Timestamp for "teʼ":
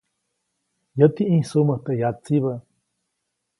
1.85-1.97